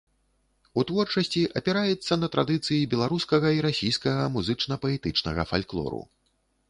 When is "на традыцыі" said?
2.21-2.89